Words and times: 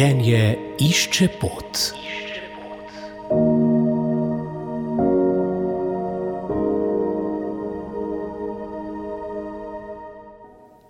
Življenje 0.00 0.44
išče 0.80 1.26
pot. 1.36 1.80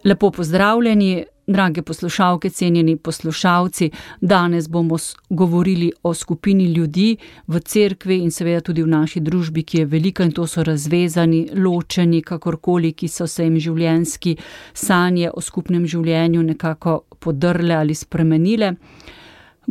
Lepo 0.06 0.30
pozdravljeni, 0.30 1.24
drage 1.52 1.82
poslušalke, 1.82 2.50
cenjeni 2.50 2.96
poslušalci. 2.96 3.90
Danes 4.20 4.68
bomo 4.68 4.96
govorili 5.30 5.92
o 6.02 6.14
skupini 6.14 6.64
ljudi 6.64 7.16
v 7.46 7.60
cerkvi 7.60 8.18
in 8.18 8.30
seveda 8.30 8.60
tudi 8.60 8.82
v 8.82 8.86
naši 8.86 9.20
družbi, 9.20 9.62
ki 9.62 9.78
je 9.78 9.86
velika 9.86 10.24
in 10.24 10.32
to 10.32 10.46
so 10.46 10.62
razvezani, 10.62 11.48
ločeni, 11.54 12.22
kakorkoli, 12.22 12.92
ki 12.92 13.08
so 13.08 13.26
se 13.26 13.44
jim 13.44 13.58
življenjski 13.58 14.36
sanje 14.74 15.30
o 15.34 15.40
skupnem 15.40 15.86
življenju 15.86 16.42
nekako 16.42 17.00
podrle 17.18 17.74
ali 17.74 17.94
spremenile. 17.94 18.74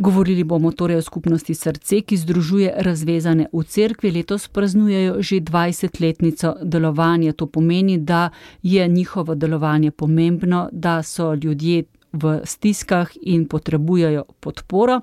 Govorili 0.00 0.44
bomo 0.44 0.72
torej 0.72 0.96
o 0.96 1.02
skupnosti 1.02 1.54
srce, 1.54 1.98
ki 2.00 2.16
združuje 2.16 2.72
razvezane 2.76 3.50
v 3.52 3.62
cerkvi. 3.64 4.10
Letos 4.10 4.48
praznujejo 4.48 5.18
že 5.20 5.40
20-letnico 5.44 6.54
delovanja. 6.62 7.32
To 7.32 7.46
pomeni, 7.46 7.98
da 7.98 8.30
je 8.62 8.88
njihovo 8.88 9.34
delovanje 9.34 9.90
pomembno, 9.90 10.68
da 10.72 11.02
so 11.02 11.34
ljudje 11.34 11.84
v 12.12 12.40
stiskah 12.44 13.10
in 13.22 13.44
potrebujejo 13.48 14.24
podporo. 14.40 15.00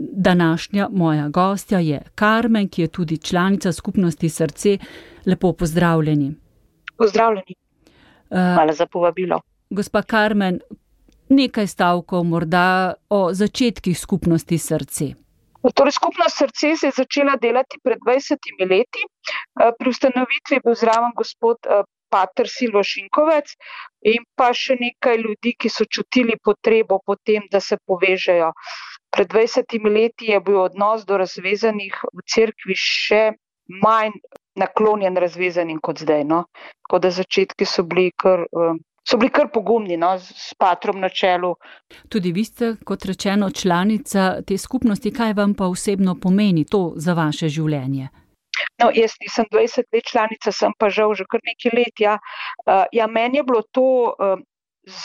Današnja 0.00 0.88
moja 0.92 1.28
gostja 1.28 1.78
je 1.78 2.02
Karmen, 2.14 2.68
ki 2.68 2.82
je 2.82 2.88
tudi 2.88 3.18
članica 3.18 3.72
skupnosti 3.72 4.28
srce. 4.28 4.78
Lepo 5.26 5.52
pozdravljeni. 5.52 6.34
Pozdravljeni. 6.98 7.54
Hvala 8.28 8.72
za 8.72 8.86
povabilo. 8.86 9.40
Gospa 9.70 10.02
Karmen, 10.02 10.60
nekaj 11.28 11.66
stavkov 11.66 12.24
morda 12.24 12.94
o 13.10 13.32
začetkih 13.32 13.98
skupnosti 13.98 14.58
srce. 14.58 15.14
Torej, 15.74 15.92
skupnost 15.92 16.38
srce 16.38 16.76
se 16.76 16.86
je 16.86 16.92
začela 16.96 17.36
delati 17.42 17.78
pred 17.82 17.98
20 17.98 18.38
leti. 18.70 19.02
Pri 19.78 19.88
ustanovitvi 19.90 20.56
je 20.56 20.60
bil 20.64 20.74
zraven 20.74 21.10
gospod 21.16 21.58
Pater 22.10 22.46
Silvo 22.48 22.82
Šinkovec 22.86 23.56
in 24.06 24.22
pa 24.38 24.52
še 24.54 24.76
nekaj 24.78 25.18
ljudi, 25.18 25.56
ki 25.58 25.68
so 25.68 25.84
čutili 25.90 26.38
potrebo 26.38 27.00
po 27.06 27.16
tem, 27.16 27.48
da 27.50 27.60
se 27.60 27.78
povežejo. 27.86 28.52
Pred 29.10 29.32
20 29.34 29.90
leti 29.90 30.30
je 30.30 30.40
bil 30.40 30.60
odnos 30.62 31.04
do 31.04 31.18
razvezanih 31.18 31.98
v 32.12 32.26
cerkvi 32.34 32.76
še 32.78 33.22
manj 33.82 34.14
naklonjen 34.56 35.18
razvezanim 35.18 35.80
kot 35.82 35.98
zdaj. 36.04 36.24
No? 36.24 36.44
Tako 36.86 37.02
da 37.02 37.10
začetki 37.10 37.66
so 37.66 37.82
bili 37.82 38.12
kar 38.14 38.46
so 39.08 39.16
bili 39.16 39.30
kar 39.30 39.48
pogumni, 39.54 39.96
no, 39.96 40.12
s 40.18 40.54
patrom 40.58 41.00
na 41.00 41.08
čelu. 41.08 41.54
Tudi 42.08 42.32
vi 42.32 42.44
ste, 42.44 42.74
kot 42.84 43.04
rečeno, 43.04 43.50
članica 43.50 44.42
te 44.46 44.58
skupnosti. 44.58 45.12
Kaj 45.14 45.32
vam 45.32 45.54
pa 45.54 45.66
osebno 45.66 46.16
pomeni 46.22 46.64
to 46.64 46.92
za 46.96 47.14
vaše 47.14 47.48
življenje? 47.48 48.08
No, 48.82 48.90
jaz 48.94 49.14
nisem 49.20 49.44
20 49.52 49.84
let 49.92 50.04
članica, 50.10 50.52
sem 50.52 50.72
pa 50.78 50.90
žal 50.90 51.14
že 51.14 51.24
kar 51.30 51.40
nekaj 51.44 51.76
let. 51.76 52.00
Ja, 52.00 52.18
uh, 52.18 52.84
ja 52.92 53.06
meni 53.06 53.38
je 53.38 53.44
bilo 53.44 53.62
to 53.72 53.86
uh, 54.12 54.40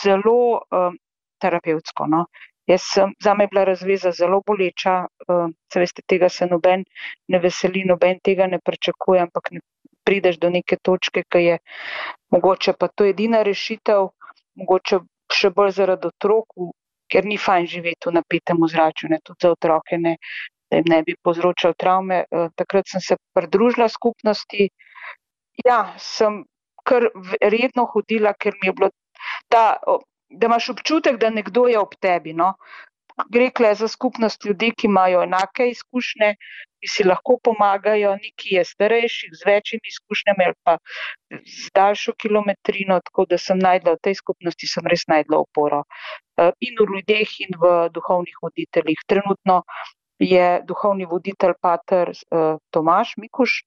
zelo 0.02 0.38
uh, 0.56 0.96
terapevtsko. 1.40 2.06
No. 2.08 2.26
Jaz 2.66 2.84
sem, 2.86 3.12
za 3.22 3.34
me 3.34 3.44
je 3.44 3.52
bila 3.52 3.64
razveza 3.64 4.12
zelo 4.12 4.40
boleča, 4.46 5.06
uh, 5.28 5.48
veste, 5.74 6.02
tega 6.06 6.28
se 6.28 6.46
noben 6.46 6.84
ne 7.28 7.38
veseli, 7.42 7.84
noben 7.88 8.20
tega 8.24 8.46
ne 8.46 8.60
pričakuje, 8.64 9.22
ampak 9.26 9.50
ne 9.52 9.60
prideš 10.04 10.38
do 10.42 10.50
neke 10.50 10.76
točke, 10.82 11.24
ki 11.28 11.44
je 11.44 11.58
mogoče 12.32 12.74
pa 12.78 12.88
to 12.88 13.06
edina 13.08 13.42
rešitev, 13.46 14.08
mogoče 14.60 15.00
še 15.32 15.50
bolj 15.56 15.74
zaradi 15.78 16.08
otrok, 16.10 16.56
ker 17.12 17.28
ni 17.28 17.36
fajn 17.40 17.68
živeti 17.68 18.08
v 18.08 18.16
napetem 18.18 18.62
ozračju, 18.64 19.10
ne 19.12 19.20
tudi 19.24 19.44
za 19.44 19.52
otroke, 19.52 19.98
ne, 20.00 20.16
da 20.70 20.80
jim 20.80 20.88
ne 20.88 21.02
bi 21.06 21.16
povzročal 21.24 21.74
travme. 21.78 22.24
Eh, 22.24 22.48
takrat 22.56 22.88
sem 22.88 23.04
se 23.04 23.18
pridružila 23.36 23.88
skupnosti. 23.92 24.70
Ja, 25.66 25.92
sem 25.98 26.42
kar 26.88 27.08
redno 27.40 27.84
hodila, 27.92 28.32
ker 28.32 28.56
mi 28.60 28.70
je 28.70 28.76
bilo 28.78 28.90
ta. 29.52 29.76
Da 30.32 30.48
imaš 30.48 30.70
občutek, 30.72 31.18
da 31.20 31.28
nekdo 31.28 31.66
je 31.68 31.76
ob 31.78 31.92
tebi. 32.00 32.32
No? 32.32 32.54
Gre 33.28 33.50
le 33.60 33.74
za 33.76 33.88
skupnost 33.88 34.46
ljudi, 34.48 34.70
ki 34.72 34.86
imajo 34.88 35.20
enake 35.26 35.66
izkušnje, 35.68 36.30
ki 36.82 36.90
si 36.90 37.06
lahko 37.06 37.38
pomagajo, 37.38 38.16
neki 38.18 38.56
je 38.56 38.64
starejših, 38.66 39.30
z 39.38 39.46
večjimi 39.46 39.92
izkušnjami 39.94 40.48
ali 40.48 40.58
pa 40.66 40.76
z 41.30 41.70
daljšo 41.74 42.12
kilometrino. 42.18 42.98
Tako 43.06 43.26
da 43.30 43.38
sem 43.38 43.58
najdla 43.58 43.94
v 43.94 44.02
tej 44.02 44.18
skupnosti, 44.18 44.66
sem 44.66 44.90
res 44.90 45.06
najdla 45.06 45.38
oporo 45.46 45.84
eh, 45.86 46.50
in 46.60 46.74
v 46.80 46.88
ljudeh, 46.90 47.36
in 47.46 47.54
v 47.62 47.72
duhovnih 47.94 48.42
voditeljih. 48.42 49.06
Trenutno 49.06 49.62
je 50.18 50.60
duhovni 50.66 51.06
voditelj 51.06 51.54
Pater 51.62 52.10
eh, 52.10 52.58
Tomaš 52.74 53.14
Mikuš. 53.16 53.62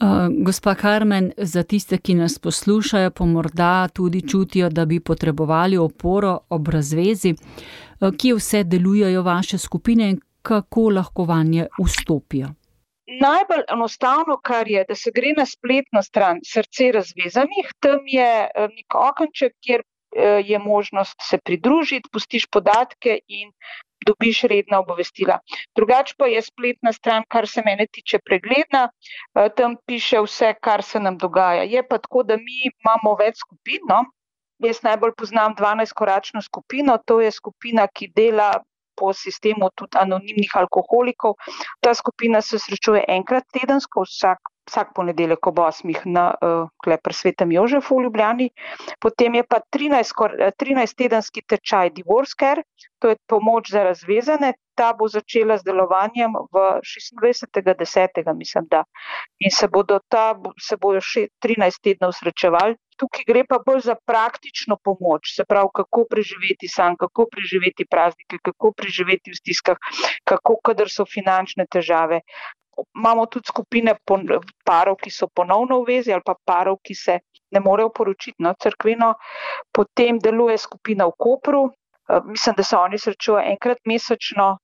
Uh, 0.00 0.32
gospa 0.44 0.74
Karmen, 0.74 1.32
za 1.36 1.62
tiste, 1.62 1.98
ki 1.98 2.14
nas 2.14 2.38
poslušajo, 2.38 3.10
pa 3.10 3.24
morda 3.24 3.88
tudi 3.92 4.22
čutijo, 4.28 4.70
da 4.70 4.84
bi 4.84 5.00
potrebovali 5.00 5.76
oporo 5.76 6.38
ob 6.48 6.68
razvezi, 6.68 7.34
uh, 7.34 8.08
kje 8.16 8.34
vse 8.34 8.62
delujejo 8.64 9.22
vaše 9.22 9.58
skupine 9.58 10.08
in 10.10 10.20
kako 10.42 10.88
lahko 10.96 11.24
vanje 11.24 11.66
vstopijo? 11.82 12.48
Najbolj 13.20 13.62
enostavno, 13.72 14.36
kar 14.42 14.68
je, 14.68 14.84
da 14.88 14.94
se 14.94 15.10
gre 15.14 15.32
na 15.36 15.46
spletno 15.46 16.02
stran 16.02 16.38
srce 16.46 16.92
razvezanih, 16.94 17.72
tam 17.80 18.06
je 18.06 18.48
nek 18.54 18.94
okenček, 18.94 19.56
kjer 19.60 19.82
je 20.44 20.58
možnost 20.58 21.16
se 21.22 21.38
pridružiti, 21.38 22.08
pustiš 22.12 22.46
podatke 22.46 23.18
in 23.28 23.52
dobiš 24.06 24.42
redna 24.42 24.80
obvestila. 24.80 25.38
Drugače 25.76 26.14
pa 26.18 26.26
je 26.26 26.42
spletna 26.42 26.92
stran, 26.92 27.22
kar 27.28 27.48
se 27.48 27.62
mene 27.66 27.86
tiče, 27.92 28.18
pregledna, 28.24 28.88
tam 29.56 29.76
piše 29.86 30.22
vse, 30.24 30.54
kar 30.60 30.82
se 30.82 31.00
nam 31.00 31.18
dogaja. 31.18 31.62
Je 31.62 31.82
pa 31.88 31.98
tako, 31.98 32.22
da 32.22 32.36
mi 32.36 32.62
imamo 32.70 33.14
več 33.20 33.38
skupin. 33.44 33.86
No? 33.88 34.04
Jaz 34.58 34.82
najbolj 34.82 35.12
poznam 35.16 35.54
12-koračno 35.56 36.42
skupino, 36.42 36.98
to 37.06 37.20
je 37.20 37.30
skupina, 37.30 37.86
ki 37.88 38.10
dela 38.16 38.52
po 39.00 39.12
sistemu 39.16 39.70
tudi 39.74 39.98
anonimnih 40.04 40.56
alkoholikov. 40.62 41.36
Ta 41.80 41.94
skupina 41.94 42.40
se 42.44 42.58
srečuje 42.58 43.04
enkrat 43.18 43.48
tedensko, 43.58 44.04
vsak, 44.08 44.52
vsak 44.70 44.94
ponedeljek 44.94 45.46
ob 45.50 45.58
8. 45.58 46.06
na 46.06 46.30
uh, 46.30 46.70
Klepr 46.84 47.14
svetem 47.14 47.52
Jožefu 47.52 47.98
v 47.98 48.06
Ljubljani. 48.06 48.48
Potem 49.02 49.34
je 49.34 49.44
pa 49.44 49.60
13, 49.76 50.14
13 50.62 50.96
tedenski 50.96 51.42
tečaj 51.42 51.90
Divorce 51.90 52.38
Care, 52.38 52.62
to 53.02 53.10
je 53.10 53.16
pomoč 53.26 53.72
za 53.74 53.82
razvezane. 53.84 54.54
Ta 54.78 54.92
bo 54.96 55.08
začela 55.10 55.58
z 55.58 55.66
delovanjem 55.66 56.32
v 56.54 56.62
26.10. 56.80 58.22
mislim, 58.36 58.64
da. 58.70 58.84
In 59.42 59.50
se 59.50 59.68
bodo 59.68 59.98
ta, 60.08 60.38
se 60.56 60.78
bojo 60.80 61.02
še 61.02 61.26
13 61.42 61.82
tednov 61.82 62.14
srečevali 62.16 62.78
tukaj 63.00 63.24
gre 63.28 63.44
pa 63.48 63.58
bolj 63.64 63.84
za 63.88 63.96
praktično 64.10 64.76
pomoč, 64.84 65.34
se 65.36 65.46
pravi, 65.48 65.72
kako 65.80 66.04
preživeti 66.10 66.68
sam, 66.68 66.96
kako 67.00 67.26
preživeti 67.32 67.88
praznike, 67.94 68.40
kako 68.48 68.72
preživeti 68.76 69.32
v 69.32 69.40
stiskah, 69.40 69.78
kako, 70.28 70.58
kadar 70.68 70.92
so 70.92 71.06
finančne 71.08 71.66
težave. 71.76 72.20
Imamo 72.96 73.26
tudi 73.26 73.48
skupine 73.48 73.96
parov, 74.64 74.96
ki 75.02 75.10
so 75.10 75.28
ponovno 75.28 75.80
v 75.82 75.94
vezi 75.94 76.12
ali 76.12 76.24
pa 76.24 76.34
parov, 76.44 76.78
ki 76.82 76.94
se 76.94 77.18
ne 77.50 77.60
morejo 77.60 77.90
poročiti 77.90 78.42
na 78.42 78.52
no, 78.52 78.58
crkveno. 78.60 79.14
Potem 79.72 80.18
deluje 80.18 80.58
skupina 80.58 81.06
v 81.06 81.16
Kopru. 81.18 81.62
Eh, 82.10 82.20
mislim, 82.24 82.54
da 82.56 82.62
se 82.62 82.76
oni 82.76 82.98
srečujejo 82.98 83.50
enkrat 83.52 83.78
mesečno, 83.86 84.58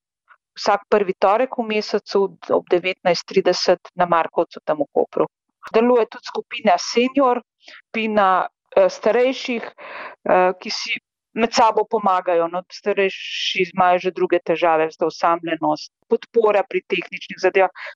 vsak 0.56 0.86
prvi 0.88 1.14
torek 1.18 1.58
v 1.58 1.66
mesecu 1.68 2.22
ob 2.50 2.64
19.30 2.72 3.92
na 3.94 4.06
Markovcu 4.06 4.60
tam 4.64 4.80
v 4.82 4.88
Kopru. 4.92 5.26
Deluje 5.74 6.06
tudi 6.06 6.30
skupina 6.30 6.76
Senior, 6.78 7.42
skupina 7.66 8.46
uh, 8.46 8.86
starejših, 8.88 9.64
uh, 9.66 10.54
ki 10.60 10.70
si 10.70 10.94
med 11.36 11.52
sabo 11.52 11.84
pomagajo. 11.84 12.48
No, 12.48 12.62
starejši 12.72 13.68
imajo 13.74 14.02
že 14.06 14.14
druge 14.16 14.40
težave, 14.40 14.88
zelo 14.94 15.10
osamljenost, 15.12 15.92
podpora 16.08 16.64
pri 16.68 16.82
tehničnih 16.88 17.40
zadevah. 17.42 17.86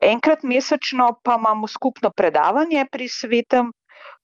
Enkrat 0.00 0.44
mesečno 0.44 1.14
pa 1.24 1.38
imamo 1.40 1.66
skupno 1.66 2.10
predavanje 2.12 2.84
pri 2.92 3.08
svetem 3.08 3.72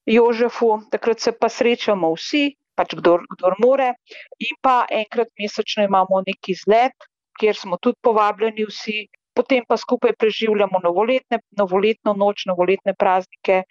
Jožefu, 0.06 0.82
takrat 0.90 1.20
se 1.20 1.32
pa 1.32 1.48
srečamo 1.48 2.10
vsi, 2.12 2.56
pač 2.76 2.92
kdor, 2.98 3.24
kdor 3.36 3.56
more, 3.62 3.92
in 4.38 4.58
pa 4.60 4.82
enkrat 4.90 5.30
mesečno 5.38 5.86
imamo 5.86 6.20
neki 6.26 6.52
izlet, 6.52 7.08
kjer 7.40 7.56
smo 7.56 7.78
tudi 7.80 7.96
povabljeni 8.02 8.66
vsi, 8.68 9.06
potem 9.34 9.64
pa 9.68 9.76
skupaj 9.76 10.12
preživljamo 10.18 10.80
novoletne, 10.84 11.40
novoletno 11.58 12.12
noč, 12.18 12.44
novoletne 12.50 12.94
praznike, 12.98 13.62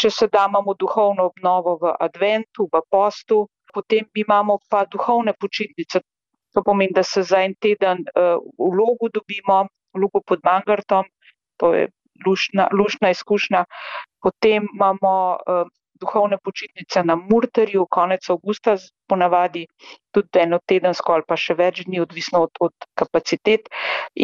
če 0.00 0.10
se 0.10 0.28
da 0.32 0.46
imamo 0.50 0.74
duhovno 0.74 1.30
obnovo 1.30 1.78
v 1.80 1.94
adventu, 2.08 2.68
v 2.72 2.82
postu, 2.90 3.46
potem 3.74 4.06
imamo 4.14 4.58
pa 4.70 4.84
duhovne 4.84 5.32
počitnice. 5.40 6.00
To 6.54 6.62
pomeni, 6.64 6.92
da 6.94 7.02
se 7.02 7.22
za 7.22 7.42
en 7.44 7.54
teden 7.60 8.04
uh, 8.08 8.40
v 8.58 8.70
logu 8.74 9.10
dobimo, 9.12 9.68
v 9.94 10.00
logu 10.00 10.22
pod 10.26 10.40
Mangartom, 10.44 11.04
to 11.60 11.74
je 11.74 11.88
lušna, 12.26 12.68
lušna 12.72 13.10
izkušnja. 13.10 13.64
Potem 14.22 14.66
imamo 14.74 15.36
uh, 15.36 15.68
duhovne 16.00 16.38
počitnice 16.44 17.02
na 17.04 17.16
Murterju, 17.16 17.86
konec 17.90 18.30
avgusta, 18.30 18.76
ponavadi 19.08 19.66
tudi 20.12 20.40
eno 20.42 20.58
tedensko 20.66 21.12
ali 21.12 21.24
pa 21.28 21.36
še 21.36 21.54
več 21.58 21.82
dni, 21.86 22.00
odvisno 22.04 22.42
od, 22.46 22.60
od 22.60 22.86
kapacitet. 22.98 23.68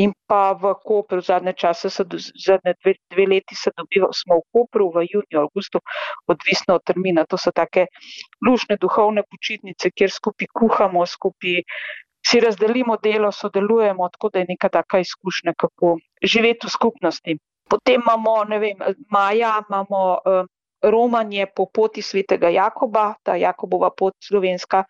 In 0.05 0.13
pa 0.29 0.53
v 0.61 0.75
Kopru, 0.85 1.23
zadnje 1.25 1.55
čase, 1.65 1.91
zadnje 1.91 2.75
dve, 2.83 2.95
dve 3.15 3.27
leti 3.35 3.59
se 3.59 3.73
dobiva, 3.77 4.11
smo 4.13 4.41
v 4.41 4.47
Kopru, 4.53 4.91
v 4.95 5.07
juniju, 5.09 5.45
avgustu, 5.47 5.83
odvisno 6.29 6.79
od 6.81 6.87
termina. 6.87 7.27
To 7.29 7.41
so 7.41 7.53
take 7.53 7.87
lušne 8.47 8.79
duhovne 8.81 9.25
počitnice, 9.31 9.93
kjer 9.95 10.13
skupaj 10.13 10.51
kuhamo, 10.53 11.07
skupaj 11.07 11.63
si 12.27 12.41
razdelimo 12.41 12.97
delo, 13.03 13.33
sodelujemo, 13.33 14.09
tako 14.09 14.31
da 14.33 14.39
je 14.39 14.47
neka 14.49 14.69
taka 14.69 14.99
izkušnja, 14.99 15.53
kako 15.57 15.99
živeti 16.23 16.67
v 16.67 16.71
skupnosti. 16.71 17.37
Potem 17.69 18.01
imamo, 18.01 18.45
ne 18.45 18.59
vem, 18.59 18.81
maja 19.11 19.63
imamo 19.69 20.01
uh, 20.13 20.47
romanje 20.91 21.47
po 21.57 21.67
poti 21.67 22.03
svetega 22.03 22.49
Jakoba, 22.49 23.15
ta 23.23 23.37
Jakobova 23.37 23.91
pot 23.97 24.15
slovenska, 24.21 24.85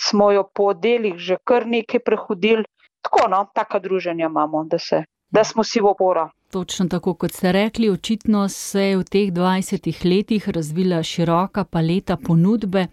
smo 0.00 0.32
jo 0.32 0.44
po 0.54 0.72
delih 0.74 1.14
že 1.16 1.36
kar 1.44 1.66
nekaj 1.66 2.00
prehodili. 2.00 2.64
Tako, 3.02 3.28
no, 3.28 3.46
taka 3.54 3.78
druženja 3.78 4.26
imamo, 4.26 4.64
da, 4.64 4.78
se, 4.78 5.04
da 5.30 5.44
smo 5.44 5.64
si 5.64 5.80
v 5.80 5.86
oporo. 5.86 6.28
Točno 6.50 6.88
tako, 6.88 7.14
kot 7.14 7.32
ste 7.32 7.52
rekli, 7.52 7.90
očitno 7.90 8.48
se 8.48 8.82
je 8.82 8.96
v 8.96 9.04
teh 9.04 9.28
20 9.32 10.04
letih 10.04 10.48
razvila 10.48 11.02
široka 11.02 11.64
paleta 11.64 12.16
ponudbe. 12.16 12.86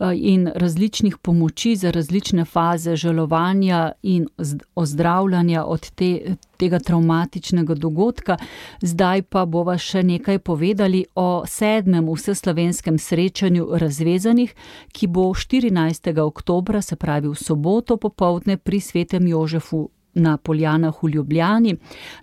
Eh, 0.00 0.12
in 0.16 0.50
različnih 0.54 1.18
pomoči 1.18 1.76
za 1.76 1.90
različne 1.90 2.44
faze 2.44 2.96
žalovanja 2.96 3.92
in 4.02 4.28
ozdravljanja 4.74 5.64
od 5.64 5.90
te, 5.90 6.36
tega 6.56 6.78
traumatičnega 6.78 7.74
dogodka. 7.74 8.36
Zdaj 8.80 9.22
pa 9.22 9.44
bova 9.44 9.78
še 9.78 10.02
nekaj 10.02 10.38
povedali 10.38 11.04
o 11.14 11.44
sedmem 11.46 12.08
vseslovenskem 12.10 12.98
srečanju 12.98 13.68
razvezanih, 13.70 14.54
ki 14.92 15.06
bo 15.06 15.30
14. 15.30 16.20
oktober, 16.20 16.82
se 16.82 16.96
pravi 16.96 17.28
v 17.28 17.34
soboto 17.34 17.96
popovdne 17.96 18.56
pri 18.56 18.80
svetem 18.80 19.26
Jožefu. 19.26 19.88
Na 20.16 20.36
Poljanah 20.36 20.94
v 21.02 21.08
Ljubljani. 21.10 21.72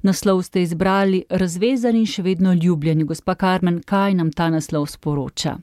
Naslov 0.02 0.44
ste 0.44 0.62
izbrali 0.62 1.26
Razvezani 1.30 2.00
in 2.00 2.06
še 2.08 2.24
vedno 2.24 2.54
ljubljeni. 2.54 3.04
Gospa 3.04 3.36
Karmen, 3.36 3.82
kaj 3.84 4.16
nam 4.16 4.32
ta 4.32 4.48
naslov 4.50 4.88
sporoča? 4.88 5.58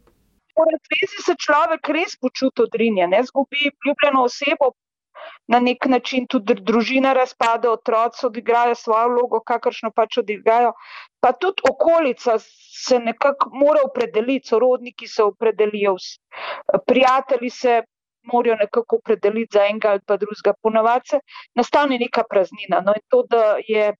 Po 0.59 0.67
razvezi 0.73 1.23
se 1.27 1.35
človek 1.47 1.89
res 1.95 2.19
počuti 2.19 2.67
odrinjen, 2.67 3.15
zgubi 3.31 3.71
ljubljeno 3.87 4.25
osebo, 4.27 4.73
na 5.49 5.61
nek 5.61 5.87
način 5.87 6.27
tudi 6.31 6.55
družina 6.71 7.13
razpade, 7.17 7.69
otroci 7.71 8.27
odigrajo 8.27 8.75
svojo 8.75 9.09
vlogo, 9.15 9.41
kakršno 9.51 9.91
pač 9.97 10.19
odigrajo. 10.23 10.73
Pa 11.21 11.33
tudi 11.33 11.63
okolica 11.71 12.37
se 12.39 12.99
nekako 12.99 13.51
mora 13.63 13.85
opredeliti, 13.87 14.49
sorodniki 14.49 15.09
se 15.09 15.23
opredelijo, 15.23 15.97
prijatelji 16.87 17.51
se 17.51 17.81
morajo 18.33 18.57
nekako 18.61 19.01
opredeliti 19.03 19.59
za 19.59 19.67
enega 19.71 19.95
ali 19.95 20.05
pa 20.07 20.17
drugega. 20.17 20.55
Ponavadi 20.63 21.15
se 21.15 21.21
nastane 21.55 21.99
neka 21.99 22.25
praznina. 22.31 22.83
No 22.87 22.95
in 22.99 23.05
to, 23.09 23.23
da 23.31 23.57
je 23.69 23.93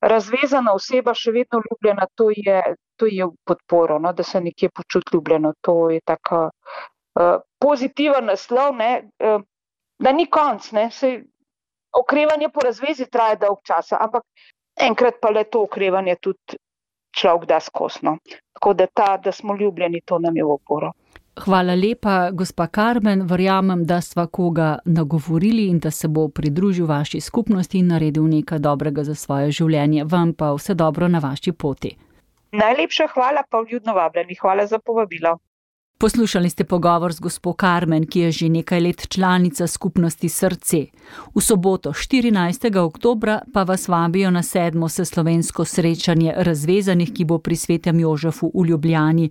razvezana 0.00 0.74
oseba 0.74 1.14
še 1.14 1.32
vedno 1.32 1.60
ljubljena, 1.64 2.06
to 2.14 2.30
je, 2.30 2.60
to 2.96 3.06
je 3.10 3.26
v 3.26 3.32
podporo, 3.44 3.98
no, 3.98 4.12
da 4.12 4.22
se 4.22 4.40
nekje 4.40 4.70
počuti 4.70 5.16
ljubljeno. 5.16 5.52
To 5.60 5.90
je 5.90 6.00
tako 6.04 6.48
uh, 6.50 7.38
pozitiven 7.60 8.28
naslov, 8.32 8.76
ne, 8.76 9.08
uh, 9.24 9.40
da 9.98 10.12
ni 10.12 10.26
konc. 10.30 10.70
Ne, 10.72 10.90
se, 10.90 11.16
okrevanje 11.96 12.48
po 12.52 12.60
razvezi 12.60 13.08
traja 13.10 13.40
dolg 13.40 13.62
čas, 13.64 13.92
ampak 13.92 14.22
enkrat 14.76 15.20
pa 15.20 15.30
le 15.32 15.44
to 15.44 15.62
okrevanje 15.64 16.16
tudi 16.20 16.60
človek 17.16 17.48
da 17.48 17.60
skosno. 17.60 18.18
Tako 18.52 18.74
da 18.74 18.86
ta, 18.86 19.16
da 19.16 19.32
smo 19.32 19.56
ljubljeni, 19.56 20.02
to 20.04 20.18
nam 20.18 20.36
je 20.36 20.44
v 20.44 20.52
oporo. 20.52 20.92
Hvala 21.44 21.74
lepa, 21.74 22.30
gospa 22.32 22.66
Karmen. 22.66 23.26
Verjamem, 23.26 23.84
da 23.84 24.00
sva 24.00 24.26
koga 24.26 24.78
nagovorili 24.84 25.66
in 25.68 25.78
da 25.78 25.90
se 25.90 26.08
bo 26.08 26.28
pridružil 26.28 26.86
vaši 26.86 27.20
skupnosti 27.20 27.78
in 27.78 27.86
naredil 27.86 28.24
nekaj 28.28 28.58
dobrega 28.58 29.04
za 29.04 29.14
svoje 29.14 29.50
življenje. 29.50 30.04
Vam 30.04 30.32
pa 30.32 30.52
vse 30.56 30.74
dobro 30.74 31.08
na 31.08 31.18
vaši 31.18 31.52
poti. 31.52 31.96
Najlepša 32.52 33.06
hvala, 33.14 33.42
pa 33.50 33.60
vljudno 33.60 33.92
vabljeni. 33.94 34.34
Hvala 34.40 34.66
za 34.66 34.78
povabilo. 34.78 35.38
Poslušali 35.98 36.50
ste 36.50 36.64
pogovor 36.64 37.12
z 37.12 37.20
gospo 37.20 37.52
Karmen, 37.52 38.06
ki 38.06 38.20
je 38.20 38.32
že 38.32 38.48
nekaj 38.48 38.80
let 38.80 39.08
članica 39.08 39.66
skupnosti 39.66 40.28
Srce. 40.28 40.86
V 41.34 41.40
soboto 41.40 41.92
14. 41.92 42.76
oktober 42.76 43.38
pa 43.52 43.62
vas 43.62 43.88
vabijo 43.88 44.30
na 44.30 44.42
sedmo 44.42 44.88
seslovensko 44.88 45.64
srečanje 45.64 46.34
razvezanih, 46.36 47.12
ki 47.12 47.24
bo 47.24 47.38
pri 47.38 47.56
svetem 47.56 48.00
Jožefu 48.00 48.52
v 48.54 48.66
Ljubljani. 48.66 49.30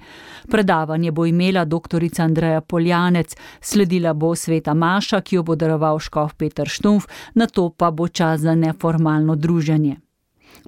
Predavanje 0.50 1.12
bo 1.12 1.26
imela 1.26 1.66
dr. 1.66 2.02
Andreja 2.20 2.62
Poljanec, 2.62 3.36
sledila 3.62 4.14
bo 4.14 4.36
sveta 4.36 4.74
Maša, 4.74 5.22
ki 5.22 5.36
jo 5.36 5.44
bo 5.44 5.56
daroval 5.56 6.00
škof 6.00 6.34
Petr 6.34 6.66
Štumf, 6.68 7.06
na 7.34 7.48
to 7.48 7.70
pa 7.70 7.92
bo 7.92 8.08
čas 8.08 8.42
za 8.42 8.56
neformalno 8.56 9.36
druženje. 9.36 10.05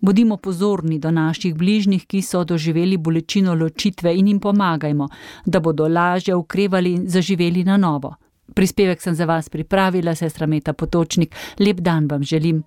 Bodimo 0.02 0.38
pozorni 0.38 1.00
do 1.00 1.12
naših 1.12 1.56
bližnjih, 1.56 2.06
ki 2.06 2.22
so 2.22 2.44
doživeli 2.44 2.98
bolečino 2.98 3.56
ločitve 3.56 4.14
in 4.16 4.28
jim 4.28 4.40
pomagajmo, 4.40 5.08
da 5.46 5.60
bodo 5.60 5.88
lažje 5.88 6.36
ukrevali 6.36 6.94
in 6.94 7.10
zaživeli 7.10 7.64
na 7.64 7.78
novo. 7.78 8.16
Prispevek 8.54 9.02
sem 9.02 9.16
za 9.16 9.26
vas 9.26 9.50
pripravila, 9.50 10.16
sestra 10.16 10.48
Meta 10.48 10.74
Potočnik. 10.74 11.36
Lep 11.60 11.80
dan 11.80 12.08
vam 12.08 12.24
želim. 12.24 12.64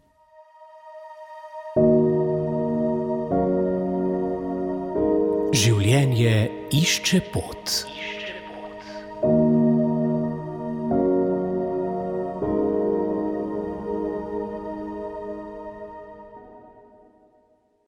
Življenje 5.52 6.50
išče 6.72 7.20
pot. 7.32 7.80